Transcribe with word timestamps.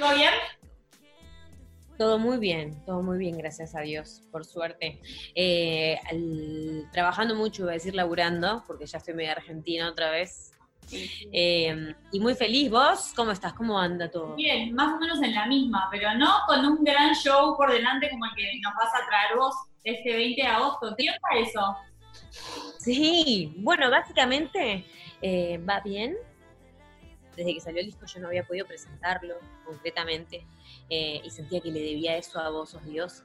¿Todo 0.00 0.14
bien? 0.14 0.32
Todo 1.98 2.18
muy 2.18 2.38
bien, 2.38 2.82
todo 2.86 3.02
muy 3.02 3.18
bien, 3.18 3.36
gracias 3.36 3.74
a 3.74 3.80
Dios, 3.80 4.22
por 4.32 4.46
suerte. 4.46 4.98
Eh, 5.34 5.98
trabajando 6.90 7.34
mucho, 7.34 7.64
voy 7.64 7.72
a 7.72 7.74
decir 7.74 7.94
laburando, 7.94 8.64
porque 8.66 8.86
ya 8.86 8.96
estoy 8.96 9.12
media 9.12 9.32
argentina 9.32 9.90
otra 9.90 10.10
vez. 10.10 10.52
Eh, 10.90 11.94
y 12.12 12.18
muy 12.18 12.34
feliz, 12.34 12.70
¿vos? 12.70 13.12
¿Cómo 13.14 13.30
estás? 13.30 13.52
¿Cómo 13.52 13.78
anda 13.78 14.10
todo? 14.10 14.36
Bien, 14.36 14.74
más 14.74 14.94
o 14.94 14.98
menos 14.98 15.22
en 15.22 15.34
la 15.34 15.44
misma, 15.44 15.86
pero 15.90 16.14
no 16.14 16.30
con 16.46 16.64
un 16.64 16.82
gran 16.82 17.14
show 17.14 17.54
por 17.58 17.70
delante 17.70 18.08
como 18.08 18.24
el 18.24 18.30
que 18.34 18.58
nos 18.62 18.72
vas 18.74 18.94
a 18.94 19.06
traer 19.06 19.36
vos 19.36 19.54
este 19.84 20.16
20 20.16 20.40
de 20.40 20.48
agosto. 20.48 20.94
¿Qué 20.96 21.08
onda 21.10 21.46
eso? 21.46 21.76
Sí, 22.78 23.52
bueno, 23.58 23.90
básicamente 23.90 24.86
eh, 25.20 25.58
va 25.58 25.80
bien. 25.80 26.16
Desde 27.36 27.54
que 27.54 27.60
salió 27.60 27.80
el 27.80 27.86
disco 27.86 28.06
yo 28.06 28.20
no 28.20 28.28
había 28.28 28.44
podido 28.44 28.66
presentarlo 28.66 29.36
concretamente 29.64 30.46
eh, 30.88 31.20
y 31.24 31.30
sentía 31.30 31.60
que 31.60 31.70
le 31.70 31.80
debía 31.80 32.16
eso 32.16 32.40
a 32.40 32.50
vos, 32.50 32.70
sos 32.70 32.84
Dios. 32.84 33.22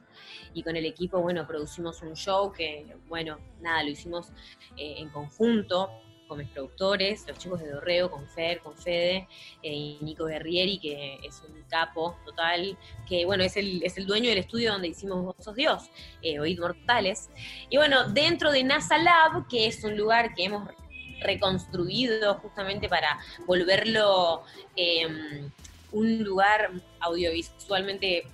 Y 0.54 0.62
con 0.62 0.76
el 0.76 0.86
equipo, 0.86 1.20
bueno, 1.20 1.46
producimos 1.46 2.02
un 2.02 2.14
show 2.14 2.52
que, 2.52 2.96
bueno, 3.08 3.38
nada, 3.60 3.82
lo 3.82 3.90
hicimos 3.90 4.28
eh, 4.76 4.96
en 4.98 5.08
conjunto 5.10 5.90
con 6.26 6.38
mis 6.38 6.48
productores, 6.48 7.24
los 7.26 7.38
chicos 7.38 7.60
de 7.60 7.70
Dorreo, 7.70 8.10
con 8.10 8.26
Fer, 8.28 8.60
con 8.60 8.76
Fede, 8.76 9.28
y 9.62 9.98
Nico 10.00 10.26
Guerrieri, 10.26 10.78
que 10.78 11.18
es 11.24 11.42
un 11.48 11.62
capo 11.68 12.16
total, 12.24 12.76
que 13.08 13.24
bueno, 13.24 13.44
es 13.44 13.56
el, 13.56 13.82
es 13.82 13.96
el 13.96 14.06
dueño 14.06 14.28
del 14.28 14.38
estudio 14.38 14.72
donde 14.72 14.88
hicimos 14.88 15.22
Vos 15.22 15.36
sos 15.38 15.54
Dios, 15.54 15.90
eh, 16.22 16.40
Oíd 16.40 16.58
Mortales. 16.58 17.30
Y 17.70 17.76
bueno, 17.76 18.08
dentro 18.08 18.50
de 18.50 18.64
NASA 18.64 18.98
Lab, 18.98 19.46
que 19.48 19.66
es 19.66 19.82
un 19.84 19.96
lugar 19.96 20.34
que 20.34 20.44
hemos 20.44 20.68
reconstruido 21.20 22.34
justamente 22.36 22.88
para 22.88 23.18
volverlo 23.46 24.42
em, 24.76 25.50
un 25.92 26.22
lugar 26.22 26.70
audiovisualmente 27.00 28.24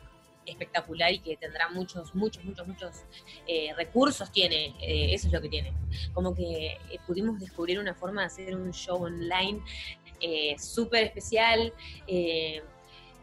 espectacular 0.47 1.12
y 1.12 1.19
que 1.21 1.37
tendrá 1.37 1.69
muchos, 1.69 2.15
muchos, 2.15 2.45
muchos, 2.45 2.67
muchos 2.67 3.05
eh, 3.47 3.73
recursos 3.77 4.31
tiene, 4.33 4.75
eh, 4.81 5.15
eso 5.15 5.29
es 5.29 5.33
lo 5.33 5.41
que 5.41 5.48
tiene. 5.48 5.73
Como 6.12 6.34
que 6.34 6.79
eh, 6.91 6.98
pudimos 7.06 7.39
descubrir 7.39 7.79
una 7.79 7.95
forma 7.95 8.23
de 8.23 8.27
hacer 8.27 8.56
un 8.56 8.73
show 8.73 9.03
online 9.03 9.61
súper 10.56 11.03
especial, 11.03 11.73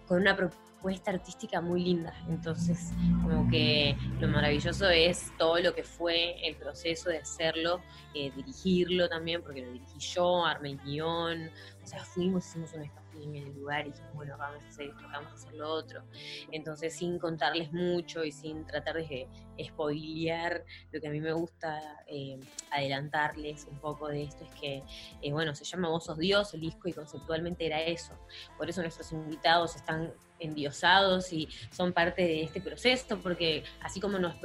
con 0.06 0.20
una 0.20 0.36
propuesta 0.36 0.69
artística 1.06 1.62
muy 1.62 1.84
linda. 1.84 2.14
Entonces, 2.28 2.92
como 3.22 3.50
que 3.50 3.98
lo 4.20 4.28
maravilloso 4.28 4.90
es 4.90 5.32
todo 5.38 5.60
lo 5.60 5.74
que 5.74 5.84
fue 5.84 6.48
el 6.48 6.56
proceso 6.56 7.10
de 7.10 7.20
hacerlo, 7.20 7.82
dirigirlo 8.14 9.10
también, 9.10 9.42
porque 9.42 9.62
lo 9.62 9.72
dirigí 9.72 10.00
yo, 10.00 10.46
armé 10.46 10.72
el 10.72 10.78
guion, 10.80 11.50
o 11.84 11.88
sea, 11.88 12.04
fuimos, 12.04 12.48
hicimos 12.48 12.74
un 12.74 12.90
en 13.22 13.36
el 13.36 13.54
lugar 13.54 13.86
y 13.86 13.92
dijimos, 13.92 14.14
bueno, 14.14 14.38
vamos 14.38 14.64
a 14.64 14.68
hacer 14.68 14.88
esto, 14.88 15.04
vamos 15.12 15.32
a 15.32 15.36
hacer 15.36 15.54
lo 15.54 15.70
otro. 15.70 16.04
Entonces, 16.52 16.96
sin 16.96 17.20
contarles 17.20 17.72
mucho 17.72 18.24
y 18.24 18.32
sin 18.32 18.66
tratar 18.66 18.96
de 18.96 19.28
spoilear, 19.64 20.64
lo 20.92 21.00
que 21.00 21.08
a 21.08 21.12
mí 21.12 21.20
me 21.20 21.34
gusta 21.34 21.82
eh, 22.08 22.40
adelantarles 22.72 23.66
un 23.66 23.80
poco 23.80 24.08
de 24.08 24.24
esto 24.24 24.44
es 24.44 24.52
que, 24.60 24.84
eh, 25.22 25.32
bueno, 25.32 25.56
se 25.56 25.64
llama 25.66 25.90
Vos 25.90 26.06
sos 26.06 26.18
Dios 26.18 26.54
el 26.54 26.62
disco 26.62 26.88
y 26.88 26.94
conceptualmente 26.94 27.66
era 27.66 27.82
eso. 27.82 28.14
Por 28.58 28.70
eso 28.70 28.82
nuestros 28.82 29.12
invitados 29.12 29.76
están 29.76 30.14
endiosados 30.40 31.34
y 31.34 31.50
son 31.72 31.92
parte 31.92 32.22
de 32.22 32.44
este 32.44 32.62
proceso, 32.62 33.20
porque 33.22 33.64
así 33.82 34.00
como 34.00 34.18
los 34.18 34.36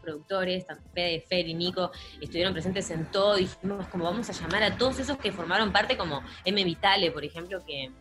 productores, 0.00 0.66
tanto 0.66 0.88
Fede, 0.94 1.20
Fer 1.20 1.46
y 1.46 1.54
Nico, 1.54 1.90
estuvieron 2.20 2.54
presentes 2.54 2.90
en 2.90 3.10
todo, 3.10 3.36
dijimos 3.36 3.86
como 3.88 4.04
vamos 4.04 4.30
a 4.30 4.32
llamar 4.32 4.62
a 4.62 4.78
todos 4.78 4.98
esos 4.98 5.18
que 5.18 5.30
formaron 5.30 5.72
parte, 5.72 5.96
como 5.96 6.22
M. 6.44 6.64
Vitale, 6.64 7.10
por 7.10 7.24
ejemplo, 7.24 7.62
que 7.66 7.92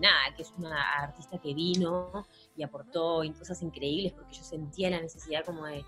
nada, 0.00 0.34
que 0.36 0.42
es 0.42 0.52
una 0.56 0.82
artista 1.00 1.38
que 1.38 1.54
vino 1.54 2.26
y 2.56 2.62
aportó 2.62 3.22
cosas 3.38 3.62
increíbles 3.62 4.12
porque 4.12 4.34
yo 4.34 4.42
sentía 4.42 4.90
la 4.90 5.00
necesidad 5.00 5.44
como 5.44 5.64
de, 5.66 5.84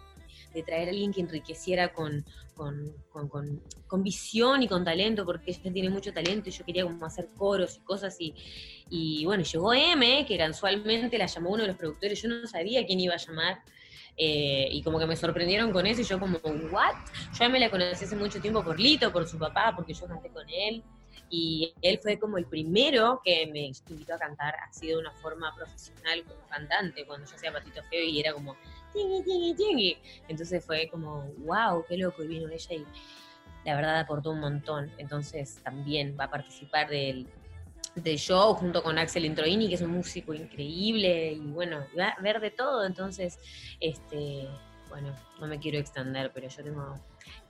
traer 0.65 0.89
a 0.89 0.91
alguien 0.91 1.13
que 1.13 1.21
enriqueciera 1.21 1.93
con, 1.93 2.25
con, 2.55 4.03
visión 4.03 4.63
y 4.63 4.69
con 4.69 4.85
talento, 4.85 5.25
porque 5.25 5.53
ella 5.53 5.73
tiene 5.73 5.91
mucho 5.91 6.13
talento 6.13 6.49
y 6.49 6.53
yo 6.53 6.65
quería 6.65 6.85
como 6.85 7.05
hacer 7.07 7.29
coros 7.37 7.77
y 7.77 7.81
cosas 7.81 8.17
y, 8.21 8.35
y 8.91 9.25
bueno, 9.25 9.45
llegó 9.45 9.73
M, 9.73 10.27
que 10.27 10.37
casualmente 10.37 11.19
la 11.19 11.27
llamó 11.27 11.51
uno 11.51 11.63
de 11.63 11.69
los 11.69 11.77
productores, 11.77 12.21
yo 12.21 12.29
no 12.29 12.47
sabía 12.47 12.85
quién 12.87 13.01
iba 13.01 13.15
a 13.15 13.19
llamar. 13.19 13.63
Eh, 14.21 14.69
y 14.73 14.83
como 14.83 14.99
que 14.99 15.07
me 15.07 15.15
sorprendieron 15.15 15.71
con 15.71 15.87
eso 15.87 16.01
y 16.01 16.05
yo 16.05 16.19
como, 16.19 16.39
¿what? 16.73 16.93
Yo 17.35 17.39
ya 17.39 17.49
me 17.49 17.61
la 17.61 17.71
conocí 17.71 18.05
hace 18.05 18.17
mucho 18.17 18.41
tiempo 18.41 18.65
por 18.65 18.81
Lito, 18.81 19.13
por 19.13 19.29
su 19.29 19.39
papá, 19.39 19.73
porque 19.77 19.95
yo 19.95 20.09
canté 20.09 20.29
con 20.31 20.45
él 20.51 20.83
y 21.31 21.75
él 21.83 21.99
fue 22.03 22.19
como 22.19 22.39
el 22.39 22.47
primero 22.47 23.21
que 23.25 23.47
me 23.53 23.71
invitó 23.91 24.15
a 24.15 24.19
cantar 24.19 24.55
así 24.69 24.89
de 24.89 24.97
una 24.97 25.13
forma 25.13 25.55
profesional 25.55 26.25
como 26.25 26.41
cantante, 26.49 27.07
cuando 27.07 27.29
yo 27.29 27.37
hacía 27.37 27.53
Patito 27.53 27.83
Feo 27.91 28.03
y 28.03 28.21
era 28.21 28.33
como 28.33 28.57
Entonces 30.29 30.65
fue 30.65 30.89
como, 30.89 31.25
wow, 31.39 31.85
qué 31.89 31.97
loco, 31.97 32.23
y 32.25 32.29
vino 32.29 32.49
ella 32.49 32.75
y 32.75 32.85
la 33.65 33.77
verdad 33.77 34.01
aportó 34.01 34.31
un 34.31 34.41
montón. 34.41 34.91
Entonces 34.99 35.61
también 35.63 36.17
va 36.19 36.25
a 36.25 36.31
participar 36.31 36.89
del, 36.89 37.27
del 37.95 38.19
show 38.19 38.55
junto 38.55 38.83
con 38.83 38.99
Axel 38.99 39.25
Introini, 39.25 39.69
que 39.69 39.75
es 39.75 39.83
un 39.83 39.93
músico 39.93 40.35
increíble, 40.35 41.33
y 41.33 41.51
bueno, 41.51 41.87
va 41.99 42.09
a 42.09 42.21
ver 42.21 42.41
de 42.41 42.51
todo. 42.51 42.85
Entonces, 42.85 43.39
este, 43.81 44.49
bueno, 44.89 45.15
no 45.41 45.47
me 45.47 45.59
quiero 45.59 45.79
extender, 45.79 46.31
pero 46.33 46.49
yo 46.49 46.65
tengo 46.65 46.95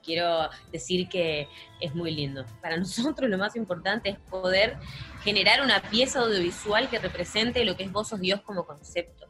quiero 0.03 0.49
decir 0.71 1.07
que 1.09 1.47
es 1.79 1.93
muy 1.95 2.11
lindo. 2.11 2.45
Para 2.61 2.77
nosotros 2.77 3.29
lo 3.29 3.37
más 3.37 3.55
importante 3.55 4.09
es 4.09 4.19
poder 4.19 4.77
generar 5.23 5.61
una 5.61 5.81
pieza 5.81 6.19
audiovisual 6.19 6.89
que 6.89 6.99
represente 6.99 7.63
lo 7.65 7.75
que 7.75 7.83
es 7.83 7.91
Vos 7.91 8.09
sos 8.09 8.19
Dios 8.19 8.41
como 8.41 8.65
concepto. 8.65 9.27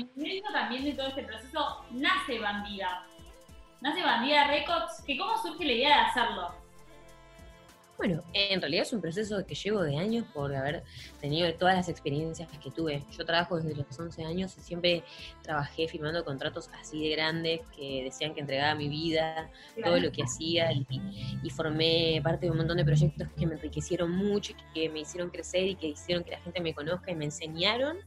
En 0.00 0.10
medio 0.16 0.42
también 0.50 0.84
de 0.84 0.92
todo 0.94 1.08
este 1.08 1.24
proceso 1.24 1.84
nace 1.90 2.38
Bandida. 2.38 3.04
Nace 3.82 4.02
Bandida 4.02 4.48
Records, 4.48 5.02
que 5.06 5.18
cómo 5.18 5.36
surge 5.36 5.64
la 5.64 5.72
idea 5.72 5.88
de 5.88 6.02
hacerlo. 6.04 6.54
Bueno, 7.98 8.22
en 8.32 8.62
realidad 8.62 8.84
es 8.84 8.94
un 8.94 9.02
proceso 9.02 9.44
que 9.44 9.54
llevo 9.54 9.82
de 9.82 9.98
años 9.98 10.24
por 10.32 10.54
haber 10.54 10.84
tenido 11.20 11.52
todas 11.52 11.76
las 11.76 11.90
experiencias 11.90 12.48
que 12.48 12.70
tuve. 12.70 13.04
Yo 13.10 13.26
trabajo 13.26 13.60
desde 13.60 13.76
los 13.76 13.98
11 13.98 14.24
años 14.24 14.56
y 14.56 14.62
siempre 14.62 15.04
trabajé 15.42 15.86
firmando 15.86 16.24
contratos 16.24 16.70
así 16.80 17.06
de 17.06 17.10
grandes 17.10 17.60
que 17.76 18.04
decían 18.04 18.32
que 18.32 18.40
entregaba 18.40 18.74
mi 18.74 18.88
vida, 18.88 19.50
todo 19.84 20.00
lo 20.00 20.10
que 20.12 20.22
hacía 20.22 20.72
y, 20.72 21.50
formé 21.50 22.22
parte 22.24 22.46
de 22.46 22.52
un 22.52 22.56
montón 22.56 22.78
de 22.78 22.86
proyectos 22.86 23.28
que 23.36 23.46
me 23.46 23.56
enriquecieron 23.56 24.10
mucho, 24.10 24.54
que 24.72 24.88
me 24.88 25.00
hicieron 25.00 25.28
crecer 25.28 25.66
y 25.66 25.74
que 25.74 25.88
hicieron 25.88 26.24
que 26.24 26.30
la 26.30 26.40
gente 26.40 26.62
me 26.62 26.72
conozca 26.72 27.10
y 27.10 27.16
me 27.16 27.26
enseñaron 27.26 27.98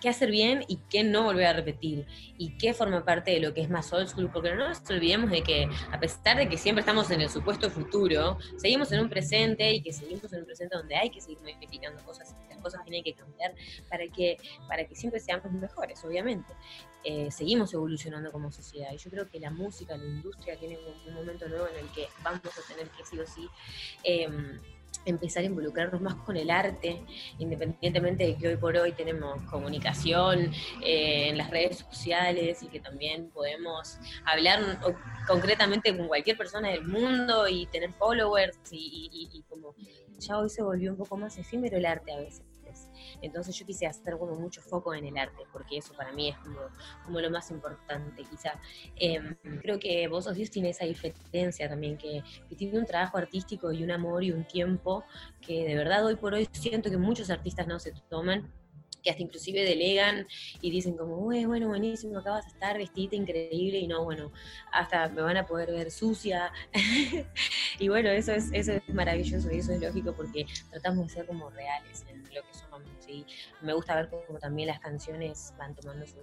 qué 0.00 0.08
hacer 0.08 0.30
bien 0.30 0.64
y 0.68 0.78
qué 0.88 1.04
no 1.04 1.24
volver 1.24 1.46
a 1.46 1.52
repetir, 1.52 2.06
y 2.38 2.56
qué 2.58 2.74
forma 2.74 3.04
parte 3.04 3.30
de 3.30 3.40
lo 3.40 3.54
que 3.54 3.60
es 3.60 3.70
más 3.70 3.92
old 3.92 4.08
school, 4.08 4.30
porque 4.32 4.54
no 4.54 4.68
nos 4.68 4.80
olvidemos 4.90 5.30
de 5.30 5.42
que 5.42 5.68
a 5.92 6.00
pesar 6.00 6.36
de 6.36 6.48
que 6.48 6.56
siempre 6.56 6.80
estamos 6.80 7.10
en 7.10 7.20
el 7.20 7.28
supuesto 7.28 7.70
futuro, 7.70 8.38
seguimos 8.56 8.90
en 8.92 9.00
un 9.00 9.10
presente 9.10 9.72
y 9.72 9.82
que 9.82 9.92
seguimos 9.92 10.32
en 10.32 10.40
un 10.40 10.46
presente 10.46 10.76
donde 10.76 10.96
hay 10.96 11.10
que 11.10 11.20
seguir 11.20 11.38
modificando 11.40 12.02
cosas, 12.04 12.34
las 12.48 12.58
cosas 12.58 12.82
tienen 12.84 13.04
que 13.04 13.14
cambiar 13.14 13.54
para 13.88 14.06
que, 14.08 14.36
para 14.68 14.84
que 14.86 14.94
siempre 14.94 15.20
seamos 15.20 15.50
mejores, 15.52 16.02
obviamente. 16.04 16.52
Eh, 17.02 17.30
seguimos 17.30 17.72
evolucionando 17.72 18.30
como 18.30 18.52
sociedad 18.52 18.92
y 18.92 18.98
yo 18.98 19.10
creo 19.10 19.28
que 19.28 19.40
la 19.40 19.50
música, 19.50 19.96
la 19.96 20.04
industria 20.04 20.58
tiene 20.58 20.78
un, 21.06 21.14
momento 21.14 21.48
nuevo 21.48 21.66
en 21.68 21.84
el 21.84 21.90
que 21.92 22.08
vamos 22.22 22.42
a 22.44 22.68
tener 22.68 22.90
que 22.90 23.04
sí 23.04 23.18
o 23.18 23.26
sí 23.26 23.48
em, 24.04 24.60
empezar 25.04 25.42
a 25.42 25.46
involucrarnos 25.46 26.00
más 26.00 26.14
con 26.14 26.36
el 26.36 26.50
arte, 26.50 27.02
independientemente 27.38 28.24
de 28.24 28.36
que 28.36 28.48
hoy 28.48 28.56
por 28.56 28.76
hoy 28.76 28.92
tenemos 28.92 29.40
comunicación 29.42 30.52
eh, 30.82 31.28
en 31.28 31.38
las 31.38 31.50
redes 31.50 31.78
sociales 31.78 32.62
y 32.62 32.66
que 32.68 32.80
también 32.80 33.30
podemos 33.30 33.98
hablar 34.24 34.80
concretamente 35.26 35.96
con 35.96 36.08
cualquier 36.08 36.36
persona 36.36 36.68
del 36.70 36.86
mundo 36.86 37.48
y 37.48 37.66
tener 37.66 37.92
followers 37.92 38.58
y 38.70 39.44
como 39.48 39.74
ya 40.18 40.38
hoy 40.38 40.50
se 40.50 40.62
volvió 40.62 40.92
un 40.92 40.96
poco 40.96 41.16
más 41.16 41.36
efímero 41.38 41.76
el 41.76 41.86
arte 41.86 42.12
a 42.12 42.18
veces. 42.18 42.44
Entonces 43.22 43.56
yo 43.56 43.66
quise 43.66 43.86
hacer 43.86 44.18
como 44.18 44.34
mucho 44.34 44.62
foco 44.62 44.94
en 44.94 45.06
el 45.06 45.16
arte, 45.16 45.44
porque 45.52 45.78
eso 45.78 45.94
para 45.94 46.12
mí 46.12 46.28
es 46.28 46.36
como, 46.38 47.20
lo 47.20 47.30
más 47.30 47.50
importante, 47.50 48.24
quizá. 48.24 48.58
Em, 48.96 49.36
creo 49.60 49.78
que 49.78 50.08
Vos 50.08 50.24
sos 50.24 50.34
Dios 50.34 50.50
tiene 50.50 50.70
esa 50.70 50.84
diferencia 50.84 51.68
también, 51.68 51.96
que, 51.96 52.22
tiene 52.56 52.78
un 52.78 52.84
trabajo 52.84 53.16
artístico 53.16 53.72
y 53.72 53.82
un 53.82 53.90
amor 53.90 54.22
y 54.22 54.32
un 54.32 54.44
tiempo 54.44 55.04
que 55.40 55.64
de 55.64 55.74
verdad 55.74 56.04
hoy 56.04 56.16
por 56.16 56.34
hoy 56.34 56.46
siento 56.52 56.90
que 56.90 56.98
muchos 56.98 57.30
artistas 57.30 57.66
no 57.66 57.78
se 57.78 57.92
toman 58.10 58.52
que 59.02 59.10
hasta 59.10 59.22
inclusive 59.22 59.62
delegan 59.62 60.26
y 60.60 60.70
dicen 60.70 60.96
como, 60.96 61.16
bueno, 61.16 61.68
buenísimo, 61.68 62.18
acá 62.18 62.30
vas 62.30 62.46
a 62.46 62.48
estar 62.48 62.78
vestida 62.78 63.16
increíble 63.16 63.78
y 63.78 63.86
no, 63.86 64.04
bueno, 64.04 64.32
hasta 64.72 65.08
me 65.08 65.22
van 65.22 65.36
a 65.36 65.46
poder 65.46 65.70
ver 65.70 65.90
sucia. 65.90 66.52
y 67.78 67.88
bueno, 67.88 68.10
eso 68.10 68.32
es, 68.32 68.50
eso 68.52 68.72
es 68.72 68.94
maravilloso 68.94 69.50
y 69.52 69.58
eso 69.58 69.72
es 69.72 69.80
lógico 69.80 70.12
porque 70.12 70.46
tratamos 70.70 71.08
de 71.08 71.14
ser 71.14 71.26
como 71.26 71.50
reales 71.50 72.04
en 72.08 72.22
lo 72.34 72.42
que 72.42 72.54
somos. 72.54 72.80
Y 73.08 73.26
me 73.60 73.72
gusta 73.74 73.96
ver 73.96 74.08
cómo 74.08 74.38
también 74.38 74.68
las 74.68 74.78
canciones 74.80 75.52
van 75.58 75.74
tomando 75.74 76.06
su, 76.06 76.18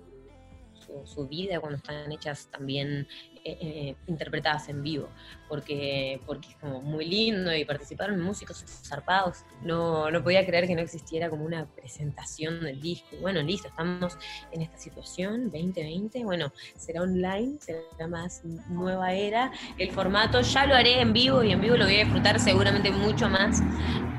su, 1.05 1.27
vida 1.27 1.59
cuando 1.59 1.77
están 1.77 2.11
hechas 2.11 2.47
también 2.51 3.07
eh, 3.43 3.57
eh, 3.61 3.95
interpretadas 4.07 4.69
en 4.69 4.83
vivo, 4.83 5.09
porque, 5.47 6.21
porque 6.25 6.49
es 6.49 6.55
como 6.57 6.81
muy 6.81 7.05
lindo 7.05 7.53
y 7.55 7.65
participaron 7.65 8.19
músicos 8.19 8.63
zarpados. 8.85 9.43
No, 9.61 10.11
no 10.11 10.23
podía 10.23 10.45
creer 10.45 10.67
que 10.67 10.75
no 10.75 10.81
existiera 10.81 11.29
como 11.29 11.45
una 11.45 11.65
presentación 11.65 12.61
del 12.61 12.81
disco. 12.81 13.15
Bueno, 13.21 13.41
listo, 13.41 13.67
estamos 13.67 14.17
en 14.51 14.61
esta 14.61 14.77
situación, 14.77 15.45
2020, 15.45 16.23
bueno, 16.23 16.51
será 16.75 17.01
online, 17.01 17.57
será 17.59 18.07
más 18.07 18.43
nueva 18.69 19.13
era. 19.13 19.51
El 19.77 19.91
formato 19.91 20.41
ya 20.41 20.65
lo 20.65 20.75
haré 20.75 21.01
en 21.01 21.13
vivo 21.13 21.43
y 21.43 21.51
en 21.51 21.61
vivo 21.61 21.77
lo 21.77 21.85
voy 21.85 21.95
a 21.95 22.03
disfrutar 22.03 22.39
seguramente 22.39 22.91
mucho 22.91 23.29
más, 23.29 23.61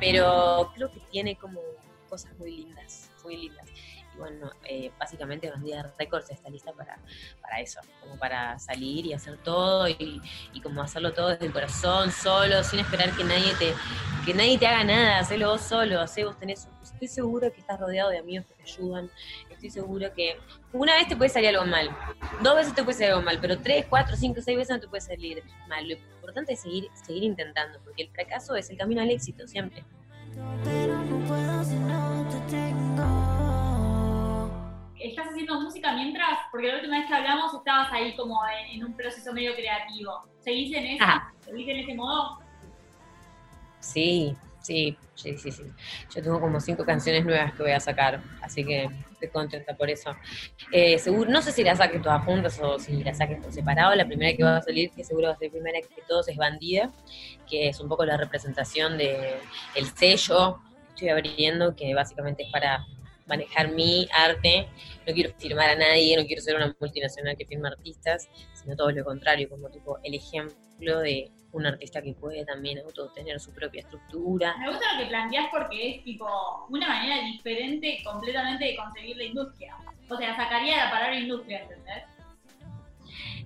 pero 0.00 0.70
creo 0.74 0.90
que 0.90 1.00
tiene 1.10 1.36
como 1.36 1.60
cosas 2.08 2.36
muy 2.38 2.56
lindas, 2.56 3.10
muy 3.22 3.36
lindas 3.36 3.68
bueno, 4.18 4.50
eh, 4.64 4.90
básicamente 4.98 5.50
Bandida 5.50 5.92
Records 5.98 6.30
está 6.30 6.50
lista 6.50 6.72
para, 6.72 6.98
para 7.40 7.60
eso, 7.60 7.80
como 8.00 8.18
para 8.18 8.58
salir 8.58 9.06
y 9.06 9.12
hacer 9.12 9.38
todo 9.38 9.88
y, 9.88 10.20
como 10.62 10.82
hacerlo 10.82 11.12
todo 11.12 11.28
desde 11.28 11.46
el 11.46 11.52
corazón, 11.52 12.10
solo, 12.10 12.62
sin 12.64 12.80
esperar 12.80 13.16
que 13.16 13.24
nadie 13.24 13.52
te, 13.58 13.72
que 14.26 14.34
nadie 14.34 14.58
te 14.58 14.66
haga 14.66 14.84
nada, 14.84 15.18
hacerlo 15.20 15.50
vos 15.50 15.62
solo, 15.62 16.06
¿sí? 16.06 16.24
vos 16.24 16.36
tenés, 16.36 16.68
estoy 16.82 17.08
seguro 17.08 17.52
que 17.52 17.60
estás 17.60 17.78
rodeado 17.78 18.10
de 18.10 18.18
amigos 18.18 18.46
que 18.46 18.54
te 18.54 18.62
ayudan, 18.62 19.10
estoy 19.48 19.70
seguro 19.70 20.12
que 20.14 20.38
una 20.72 20.94
vez 20.94 21.08
te 21.08 21.16
puede 21.16 21.30
salir 21.30 21.50
algo 21.50 21.64
mal, 21.64 21.90
dos 22.42 22.56
veces 22.56 22.74
te 22.74 22.82
puede 22.82 22.96
salir 22.96 23.12
algo 23.12 23.24
mal, 23.24 23.38
pero 23.40 23.58
tres, 23.58 23.86
cuatro, 23.88 24.16
cinco, 24.16 24.40
seis 24.40 24.56
veces 24.56 24.76
no 24.76 24.80
te 24.80 24.88
puede 24.88 25.00
salir 25.00 25.42
mal. 25.68 25.86
Lo 25.88 25.94
importante 25.94 26.52
es 26.52 26.60
seguir, 26.60 26.88
seguir 26.92 27.24
intentando, 27.24 27.80
porque 27.82 28.02
el 28.02 28.10
fracaso 28.10 28.54
es 28.54 28.70
el 28.70 28.76
camino 28.76 29.00
al 29.00 29.10
éxito 29.10 29.46
siempre. 29.46 29.84
Pero 30.64 31.02
no 31.04 31.26
puedo 31.26 31.64
si 31.64 31.74
no 31.74 32.28
te 32.30 32.52
tengo 32.52 33.17
porque 36.58 36.72
la 36.72 36.78
última 36.78 36.98
vez 36.98 37.06
que 37.06 37.14
hablamos 37.14 37.54
estabas 37.54 37.92
ahí 37.92 38.16
como 38.16 38.40
en, 38.72 38.84
un 38.84 38.92
proceso 38.96 39.32
medio 39.32 39.54
creativo. 39.54 40.24
¿Seguís 40.40 40.74
en 40.74 40.86
eso? 40.86 41.04
¿Seguís 41.38 41.68
en 41.68 41.76
ese 41.76 41.94
modo? 41.94 42.40
Sí, 43.78 44.36
sí, 44.60 44.98
sí, 45.14 45.38
sí, 45.38 45.52
sí. 45.52 45.62
Yo 46.12 46.20
tengo 46.20 46.40
como 46.40 46.58
cinco 46.58 46.84
canciones 46.84 47.24
nuevas 47.24 47.52
que 47.52 47.62
voy 47.62 47.70
a 47.70 47.78
sacar, 47.78 48.20
así 48.42 48.64
que 48.64 48.90
estoy 49.12 49.28
contenta 49.28 49.76
por 49.76 49.88
eso. 49.88 50.16
Eh, 50.72 50.98
seguro, 50.98 51.30
no 51.30 51.42
sé 51.42 51.52
si 51.52 51.62
las 51.62 51.78
saques 51.78 52.02
todas 52.02 52.24
juntas 52.24 52.58
o 52.60 52.76
si 52.80 53.04
las 53.04 53.18
saques 53.18 53.40
por 53.40 53.52
separado. 53.52 53.94
La 53.94 54.06
primera 54.06 54.36
que 54.36 54.42
va 54.42 54.56
a 54.56 54.62
salir, 54.62 54.90
que 54.90 55.04
seguro 55.04 55.28
va 55.28 55.34
a 55.34 55.36
ser 55.36 55.52
la 55.52 55.60
primera 55.60 55.78
que 55.80 56.02
todos, 56.08 56.26
es 56.26 56.36
Bandida, 56.36 56.90
que 57.48 57.68
es 57.68 57.78
un 57.78 57.88
poco 57.88 58.04
la 58.04 58.16
representación 58.16 58.98
del 58.98 59.36
el 59.76 59.86
sello 59.94 60.58
que 60.96 61.06
estoy 61.06 61.08
abriendo, 61.10 61.76
que 61.76 61.94
básicamente 61.94 62.42
es 62.42 62.50
para 62.50 62.84
manejar 63.28 63.70
mi 63.70 64.08
arte, 64.12 64.68
no 65.06 65.12
quiero 65.12 65.32
firmar 65.38 65.70
a 65.70 65.76
nadie, 65.76 66.16
no 66.16 66.26
quiero 66.26 66.42
ser 66.42 66.56
una 66.56 66.74
multinacional 66.80 67.36
que 67.36 67.46
firma 67.46 67.68
artistas, 67.68 68.28
sino 68.54 68.74
todo 68.74 68.90
lo 68.90 69.04
contrario, 69.04 69.48
como 69.48 69.68
tipo 69.70 69.98
el 70.02 70.14
ejemplo 70.14 71.00
de 71.00 71.30
un 71.52 71.66
artista 71.66 72.02
que 72.02 72.14
puede 72.14 72.44
también 72.44 72.78
auto 72.80 73.08
tener 73.08 73.40
su 73.40 73.52
propia 73.52 73.80
estructura. 73.80 74.56
Me 74.58 74.68
gusta 74.70 74.94
lo 74.94 75.02
que 75.02 75.06
planteas 75.06 75.46
porque 75.50 75.96
es 75.96 76.04
tipo 76.04 76.26
una 76.68 76.88
manera 76.88 77.24
diferente 77.24 77.98
completamente 78.04 78.64
de 78.64 78.76
conseguir 78.76 79.16
la 79.16 79.24
industria. 79.24 79.76
O 80.10 80.16
sea, 80.16 80.36
sacaría 80.36 80.84
la 80.84 80.90
palabra 80.90 81.18
industria, 81.18 81.62
¿entendés? 81.62 82.04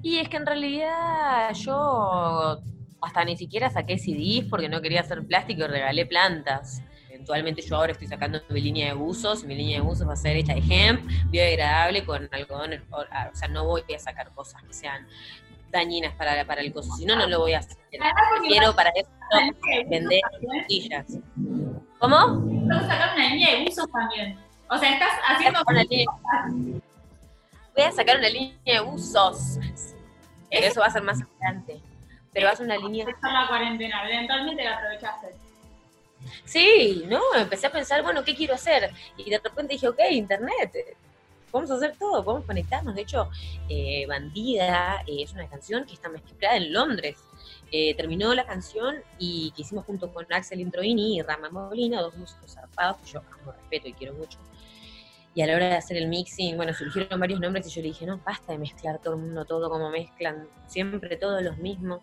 Y 0.02 0.18
es 0.18 0.28
que 0.28 0.36
en 0.36 0.46
realidad 0.46 1.54
yo 1.54 2.58
hasta 3.00 3.24
ni 3.24 3.36
siquiera 3.36 3.70
saqué 3.70 3.98
CDs 3.98 4.48
porque 4.48 4.68
no 4.68 4.80
quería 4.80 5.00
hacer 5.00 5.24
plástico 5.26 5.62
y 5.62 5.66
regalé 5.66 6.06
plantas 6.06 6.82
eventualmente 7.22 7.62
yo 7.62 7.76
ahora 7.76 7.92
estoy 7.92 8.08
sacando 8.08 8.40
mi 8.48 8.60
línea 8.60 8.88
de 8.88 8.94
buzos, 8.94 9.44
mi 9.44 9.54
línea 9.54 9.78
de 9.78 9.82
buzos 9.82 10.08
va 10.08 10.14
a 10.14 10.16
ser 10.16 10.36
hecha 10.36 10.54
de 10.54 10.62
hemp, 10.68 11.08
biodegradable, 11.30 12.04
con 12.04 12.28
algodón, 12.32 12.72
o, 12.90 13.04
sea, 13.32 13.48
no 13.48 13.64
voy 13.64 13.82
a 13.94 13.98
sacar 13.98 14.32
cosas 14.34 14.60
que 14.64 14.72
sean 14.74 15.06
dañinas 15.70 16.14
para, 16.14 16.44
para 16.44 16.60
el 16.60 16.72
coso, 16.72 16.92
si 16.96 17.06
no, 17.06 17.14
no 17.14 17.28
lo 17.28 17.38
voy 17.38 17.52
a 17.52 17.60
hacer. 17.60 17.78
Quiero 18.48 18.74
para 18.74 18.90
eso 18.90 19.08
vender 19.88 20.20
sillas. 20.68 21.06
¿Cómo? 22.00 22.16
A 22.16 22.80
sacar 22.80 23.14
una 23.14 23.28
línea 23.28 23.56
de 23.56 23.64
buzos 23.64 23.90
también. 23.92 24.38
O 24.68 24.76
sea, 24.76 24.92
estás 24.92 25.12
haciendo... 25.28 25.60
Voy 27.74 27.84
a 27.84 27.92
sacar 27.92 28.18
una 28.18 28.28
línea 28.28 28.58
de 28.64 28.80
buzos. 28.80 29.58
Pero 30.50 30.66
eso 30.66 30.80
va 30.80 30.86
a 30.86 30.90
ser 30.90 31.02
más 31.02 31.20
adelante. 31.22 31.80
Pero 32.32 32.48
vas 32.48 32.60
a 32.60 32.64
una 32.64 32.76
línea... 32.76 33.06
la 33.06 33.46
cuarentena, 33.48 34.10
eventualmente 34.10 34.64
la 34.64 34.76
aprovechaste. 34.76 35.51
Sí, 36.44 37.04
no, 37.08 37.20
empecé 37.36 37.66
a 37.66 37.72
pensar, 37.72 38.02
bueno, 38.02 38.24
¿qué 38.24 38.34
quiero 38.34 38.54
hacer? 38.54 38.90
Y 39.16 39.30
de 39.30 39.38
repente 39.38 39.74
dije, 39.74 39.88
ok, 39.88 39.98
internet, 40.10 40.96
a 41.52 41.74
hacer 41.74 41.96
todo, 41.98 42.24
podemos 42.24 42.46
conectarnos. 42.46 42.94
De 42.94 43.02
hecho, 43.02 43.28
eh, 43.68 44.06
Bandida 44.06 45.02
eh, 45.06 45.22
es 45.22 45.32
una 45.32 45.48
canción 45.48 45.84
que 45.84 45.94
está 45.94 46.08
mezclada 46.08 46.56
en 46.56 46.72
Londres. 46.72 47.18
Eh, 47.70 47.94
terminó 47.94 48.34
la 48.34 48.44
canción 48.44 48.96
y 49.18 49.52
que 49.52 49.62
hicimos 49.62 49.84
junto 49.86 50.12
con 50.12 50.26
Axel 50.32 50.60
Introini 50.60 51.18
y 51.18 51.22
Rama 51.22 51.50
Molina, 51.50 52.02
dos 52.02 52.16
músicos 52.16 52.52
zarpados 52.52 52.98
que 52.98 53.12
yo 53.12 53.20
amo, 53.20 53.52
respeto 53.52 53.88
y 53.88 53.92
quiero 53.92 54.14
mucho. 54.14 54.38
Y 55.34 55.40
a 55.40 55.46
la 55.46 55.56
hora 55.56 55.68
de 55.68 55.76
hacer 55.76 55.96
el 55.96 56.08
mixing, 56.08 56.56
bueno, 56.56 56.74
surgieron 56.74 57.18
varios 57.18 57.40
nombres 57.40 57.66
y 57.66 57.70
yo 57.70 57.80
le 57.80 57.88
dije, 57.88 58.04
no, 58.04 58.18
basta 58.18 58.52
de 58.52 58.58
mezclar 58.58 58.98
todo 58.98 59.14
el 59.14 59.20
mundo, 59.20 59.46
todo 59.46 59.70
como 59.70 59.88
mezclan, 59.88 60.46
siempre 60.66 61.16
todos 61.16 61.42
los 61.42 61.56
mismos. 61.56 62.00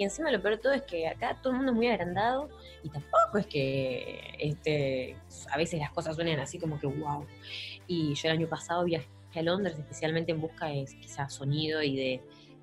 Y 0.00 0.04
encima 0.04 0.30
lo 0.30 0.40
peor 0.40 0.56
de 0.56 0.62
todo 0.62 0.72
es 0.72 0.80
que 0.84 1.06
acá 1.06 1.36
todo 1.42 1.52
el 1.52 1.58
mundo 1.58 1.72
es 1.72 1.76
muy 1.76 1.86
agrandado 1.88 2.48
y 2.82 2.88
tampoco 2.88 3.36
es 3.36 3.46
que 3.46 4.34
este, 4.38 5.14
a 5.52 5.58
veces 5.58 5.78
las 5.78 5.90
cosas 5.90 6.16
suenan 6.16 6.40
así 6.40 6.58
como 6.58 6.80
que 6.80 6.86
wow. 6.86 7.26
Y 7.86 8.14
yo 8.14 8.28
el 8.30 8.38
año 8.38 8.48
pasado 8.48 8.84
viajé 8.84 9.06
a 9.34 9.42
Londres 9.42 9.78
especialmente 9.78 10.32
en 10.32 10.40
busca 10.40 10.68
de 10.68 10.86
quizás 11.02 11.34
sonido 11.34 11.82
y 11.82 11.96
de, 11.96 12.22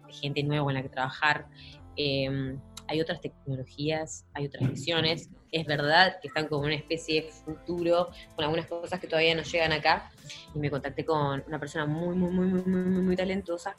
gente 0.09 0.41
nueva 0.41 0.65
con 0.65 0.73
la 0.73 0.81
que 0.81 0.89
trabajar. 0.89 1.45
Em, 1.95 2.59
hay 2.87 3.01
otras 3.01 3.21
tecnologías, 3.21 4.25
hay 4.33 4.47
otras 4.47 4.69
visiones. 4.69 5.29
Es 5.51 5.65
verdad 5.65 6.17
que 6.21 6.27
están 6.27 6.47
como 6.47 6.63
una 6.63 6.75
especie 6.75 7.23
de 7.23 7.29
futuro 7.29 8.09
con 8.35 8.45
algunas 8.45 8.67
cosas 8.67 8.99
que 8.99 9.07
todavía 9.07 9.35
no 9.35 9.43
llegan 9.43 9.71
acá. 9.71 10.11
Y 10.53 10.59
me 10.59 10.69
contacté 10.69 11.05
con 11.05 11.43
una 11.47 11.59
persona 11.59 11.85
muy, 11.85 12.15
muy, 12.15 12.31
muy, 12.31 12.47
muy, 12.47 12.61
muy, 12.63 13.01
muy 13.01 13.15
talentosa 13.15 13.75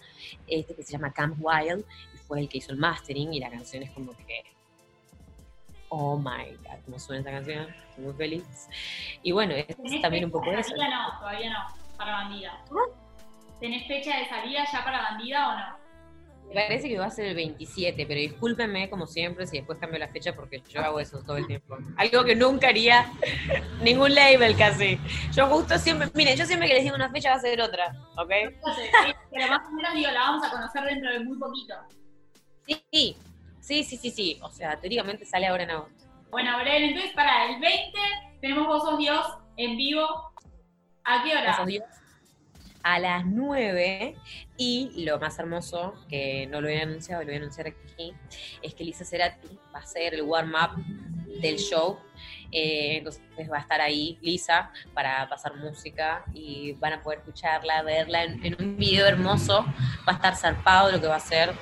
este, 0.46 0.74
que 0.74 0.82
se 0.82 0.92
llama 0.92 1.12
Camp 1.12 1.36
Wild 1.40 1.84
fue 2.28 2.40
el 2.40 2.48
que 2.48 2.58
hizo 2.58 2.72
el 2.72 2.78
mastering 2.78 3.32
y 3.32 3.40
la 3.40 3.50
canción 3.50 3.82
es 3.82 3.90
como 3.90 4.14
que, 4.14 4.44
oh 5.88 6.18
my 6.18 6.54
god, 6.62 6.78
cómo 6.84 6.98
suena 6.98 7.20
esta 7.20 7.30
canción, 7.30 7.74
estoy 7.88 8.04
muy 8.04 8.12
feliz. 8.12 8.68
Y 9.22 9.32
bueno, 9.32 9.54
es 9.54 9.66
también 10.02 10.26
un 10.26 10.30
poco 10.30 10.52
eso. 10.52 10.74
Todavía 10.74 10.94
no, 10.94 11.18
todavía 11.18 11.50
no, 11.50 11.96
para 11.96 12.12
Bandida. 12.12 12.64
¿Tenés 13.58 13.88
fecha 13.88 14.18
de 14.18 14.28
salida 14.28 14.64
ya 14.70 14.84
para 14.84 15.02
Bandida 15.02 15.48
o 15.48 15.58
no? 15.58 15.87
Me 16.48 16.54
parece 16.54 16.88
que 16.88 16.98
va 16.98 17.06
a 17.06 17.10
ser 17.10 17.26
el 17.26 17.34
27, 17.34 18.06
pero 18.06 18.18
discúlpenme 18.18 18.88
como 18.88 19.06
siempre 19.06 19.46
si 19.46 19.58
después 19.58 19.78
cambio 19.78 19.98
la 19.98 20.08
fecha 20.08 20.34
porque 20.34 20.62
yo 20.70 20.80
hago 20.80 20.98
eso 20.98 21.22
todo 21.22 21.36
el 21.36 21.46
tiempo. 21.46 21.76
Algo 21.96 22.24
que 22.24 22.34
nunca 22.34 22.68
haría 22.68 23.12
ningún 23.82 24.14
label 24.14 24.56
casi. 24.56 24.98
Yo 25.32 25.46
justo 25.48 25.76
siempre, 25.78 26.08
miren, 26.14 26.36
yo 26.36 26.46
siempre 26.46 26.68
que 26.68 26.74
les 26.74 26.84
digo 26.84 26.96
una 26.96 27.10
fecha 27.10 27.30
va 27.30 27.36
a 27.36 27.40
ser 27.40 27.60
otra, 27.60 27.94
¿ok? 28.16 28.30
Pero 29.30 29.48
más 29.48 29.66
o 29.66 29.70
menos 29.72 29.94
digo, 29.94 30.10
la 30.10 30.20
vamos 30.20 30.46
a 30.46 30.50
conocer 30.50 30.84
dentro 30.84 31.12
de 31.12 31.20
muy 31.20 31.38
poquito. 31.38 31.74
Sí, 32.66 33.16
sí, 33.60 33.84
sí, 33.84 33.96
sí, 33.96 34.10
sí. 34.10 34.38
O 34.42 34.50
sea, 34.50 34.80
teóricamente 34.80 35.26
sale 35.26 35.46
ahora 35.46 35.64
en 35.64 35.70
agosto. 35.70 36.06
Bueno, 36.30 36.52
Aurel, 36.52 36.84
entonces 36.84 37.12
para 37.12 37.50
el 37.50 37.60
20 37.60 37.98
tenemos 38.40 38.66
Vos 38.66 38.82
sos 38.84 38.98
Dios 38.98 39.26
en 39.58 39.76
vivo. 39.76 40.06
¿A 41.04 41.22
qué 41.22 41.36
hora? 41.36 41.64
Dios 41.66 41.84
a 42.82 42.98
las 42.98 43.26
9 43.26 44.16
y 44.56 45.04
lo 45.04 45.18
más 45.18 45.38
hermoso, 45.38 45.94
que 46.08 46.46
no 46.46 46.60
lo 46.60 46.68
voy 46.68 46.78
a 46.78 46.82
anunciar, 46.82 47.20
lo 47.20 47.26
voy 47.26 47.34
a 47.34 47.38
anunciar 47.38 47.68
aquí, 47.68 48.14
es 48.62 48.74
que 48.74 48.84
Lisa 48.84 49.04
Cerati 49.04 49.58
va 49.74 49.80
a 49.80 49.86
ser 49.86 50.14
el 50.14 50.22
warm-up 50.22 50.82
del 51.40 51.56
show. 51.58 51.98
Eh, 52.50 52.98
entonces 52.98 53.22
va 53.52 53.58
a 53.58 53.60
estar 53.60 53.80
ahí 53.80 54.18
Lisa 54.22 54.72
para 54.94 55.28
pasar 55.28 55.54
música 55.56 56.24
y 56.32 56.72
van 56.74 56.94
a 56.94 57.02
poder 57.02 57.18
escucharla, 57.18 57.82
verla 57.82 58.24
en, 58.24 58.44
en 58.44 58.56
un 58.58 58.76
video 58.76 59.06
hermoso. 59.06 59.64
Va 60.08 60.12
a 60.12 60.16
estar 60.16 60.36
zarpado 60.36 60.90
lo 60.92 61.00
que 61.00 61.06
va 61.06 61.16
a 61.16 61.20
ser 61.20 61.54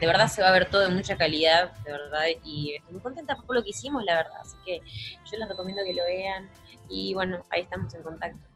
de 0.00 0.06
verdad 0.06 0.28
se 0.28 0.42
va 0.42 0.48
a 0.48 0.52
ver 0.52 0.70
todo 0.70 0.82
de 0.82 0.94
mucha 0.94 1.16
calidad, 1.16 1.72
de 1.78 1.92
verdad, 1.92 2.24
y 2.44 2.74
estoy 2.74 2.92
muy 2.92 3.02
contenta 3.02 3.36
por 3.36 3.56
lo 3.56 3.62
que 3.62 3.70
hicimos, 3.70 4.04
la 4.04 4.16
verdad. 4.16 4.40
Así 4.40 4.56
que 4.64 4.80
yo 4.80 5.38
les 5.38 5.48
recomiendo 5.48 5.82
que 5.84 5.94
lo 5.94 6.04
vean 6.04 6.48
y 6.88 7.14
bueno, 7.14 7.44
ahí 7.50 7.62
estamos 7.62 7.92
en 7.94 8.02
contacto. 8.02 8.48